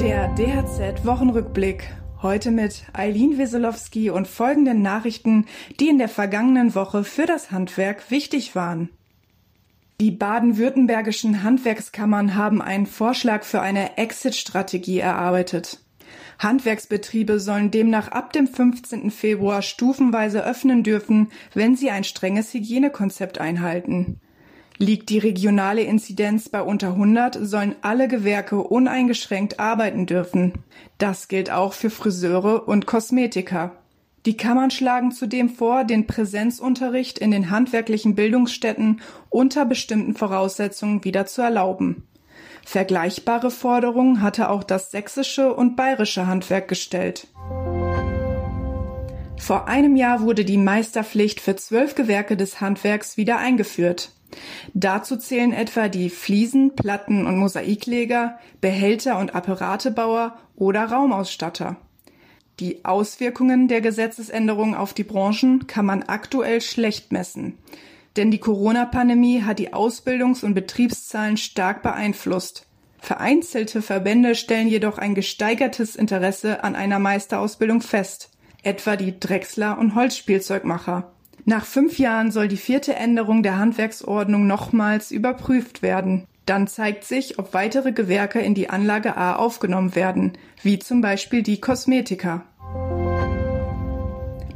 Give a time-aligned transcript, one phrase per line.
[0.00, 1.90] DHZ Wochenrückblick.
[2.22, 5.44] Heute mit Eileen Weselowski und folgenden Nachrichten,
[5.78, 8.88] die in der vergangenen Woche für das Handwerk wichtig waren.
[10.00, 15.80] Die baden-württembergischen Handwerkskammern haben einen Vorschlag für eine Exit-Strategie erarbeitet.
[16.38, 19.10] Handwerksbetriebe sollen demnach ab dem 15.
[19.10, 24.18] Februar stufenweise öffnen dürfen, wenn sie ein strenges Hygienekonzept einhalten.
[24.82, 30.54] Liegt die regionale Inzidenz bei unter 100, sollen alle Gewerke uneingeschränkt arbeiten dürfen.
[30.96, 33.72] Das gilt auch für Friseure und Kosmetiker.
[34.24, 41.26] Die Kammern schlagen zudem vor, den Präsenzunterricht in den handwerklichen Bildungsstätten unter bestimmten Voraussetzungen wieder
[41.26, 42.08] zu erlauben.
[42.64, 47.26] Vergleichbare Forderungen hatte auch das sächsische und bayerische Handwerk gestellt.
[49.36, 54.12] Vor einem Jahr wurde die Meisterpflicht für zwölf Gewerke des Handwerks wieder eingeführt.
[54.74, 61.76] Dazu zählen etwa die Fliesen, Platten- und Mosaikleger, Behälter- und Apparatebauer oder Raumausstatter.
[62.60, 67.58] Die Auswirkungen der Gesetzesänderung auf die Branchen kann man aktuell schlecht messen.
[68.16, 72.66] Denn die Corona-Pandemie hat die Ausbildungs- und Betriebszahlen stark beeinflusst.
[72.98, 78.30] Vereinzelte Verbände stellen jedoch ein gesteigertes Interesse an einer Meisterausbildung fest,
[78.62, 81.10] etwa die Drechsler und Holzspielzeugmacher.
[81.44, 86.26] Nach fünf Jahren soll die vierte Änderung der Handwerksordnung nochmals überprüft werden.
[86.46, 91.42] Dann zeigt sich, ob weitere Gewerke in die Anlage A aufgenommen werden, wie zum Beispiel
[91.42, 92.44] die Kosmetiker.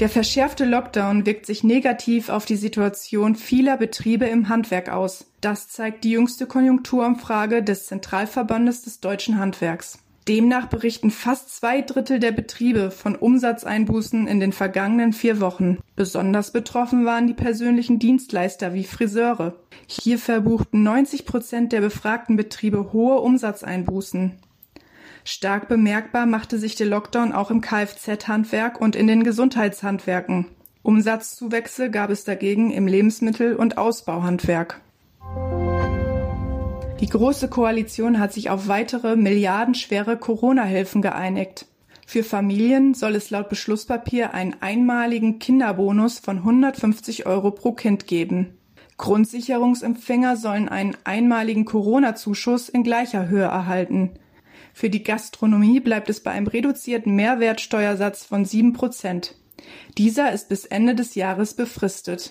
[0.00, 5.26] Der verschärfte Lockdown wirkt sich negativ auf die Situation vieler Betriebe im Handwerk aus.
[5.40, 10.01] Das zeigt die jüngste Konjunkturumfrage des Zentralverbandes des deutschen Handwerks.
[10.28, 15.78] Demnach berichten fast zwei Drittel der Betriebe von Umsatzeinbußen in den vergangenen vier Wochen.
[15.96, 19.56] Besonders betroffen waren die persönlichen Dienstleister wie Friseure.
[19.88, 24.32] Hier verbuchten 90 Prozent der befragten Betriebe hohe Umsatzeinbußen.
[25.24, 30.46] Stark bemerkbar machte sich der Lockdown auch im Kfz-Handwerk und in den Gesundheitshandwerken.
[30.82, 34.80] Umsatzzuwächse gab es dagegen im Lebensmittel- und Ausbauhandwerk.
[37.02, 41.66] Die Große Koalition hat sich auf weitere milliardenschwere Corona-Hilfen geeinigt.
[42.06, 48.56] Für Familien soll es laut Beschlusspapier einen einmaligen Kinderbonus von 150 Euro pro Kind geben.
[48.98, 54.12] Grundsicherungsempfänger sollen einen einmaligen Corona-Zuschuss in gleicher Höhe erhalten.
[54.72, 59.34] Für die Gastronomie bleibt es bei einem reduzierten Mehrwertsteuersatz von 7 Prozent.
[59.98, 62.30] Dieser ist bis Ende des Jahres befristet.